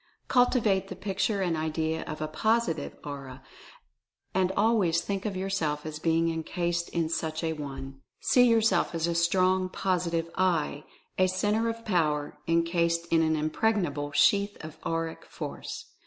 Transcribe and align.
Cultivate 0.27 0.87
the 0.87 0.95
picture 0.95 1.43
and 1.43 1.55
idea 1.55 2.01
of 2.05 2.21
a 2.21 2.27
Positive 2.27 2.93
Concluding 3.03 3.39
Instruction 4.33 4.47
249 4.47 4.47
Aura, 4.47 4.47
and 4.49 4.51
always 4.59 5.01
think 5.01 5.25
of 5.27 5.37
yourself 5.37 5.85
as 5.85 5.99
being 5.99 6.29
encased 6.33 6.89
in 6.89 7.07
such 7.07 7.43
a 7.43 7.53
one. 7.53 8.01
See 8.19 8.47
yourself 8.47 8.95
as 8.95 9.05
a 9.05 9.13
strong 9.13 9.69
Positive 9.69 10.31
"I" 10.33 10.85
a 11.19 11.27
Centre 11.27 11.69
of 11.69 11.85
Power— 11.85 12.39
encased 12.47 13.05
in 13.13 13.21
an 13.21 13.35
Impregnable 13.35 14.11
Sheath 14.13 14.57
of 14.65 14.79
Auric 14.83 15.23
Force. 15.25 15.85